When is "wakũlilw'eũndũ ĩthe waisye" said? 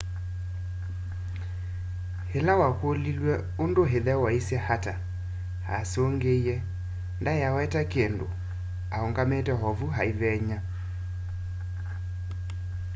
2.61-4.57